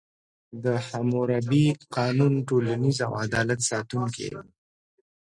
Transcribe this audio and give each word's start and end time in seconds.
د 0.63 0.65
حموربي 0.87 1.65
قانون 1.95 2.33
ټولنیز 2.47 2.97
او 3.07 3.11
عدالت 3.25 3.59
ساتونکی 3.69 4.27
و. 4.33 4.35